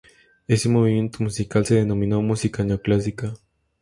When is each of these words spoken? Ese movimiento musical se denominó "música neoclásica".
Ese 0.47 0.67
movimiento 0.67 1.21
musical 1.21 1.63
se 1.63 1.75
denominó 1.75 2.23
"música 2.23 2.63
neoclásica". 2.63 3.35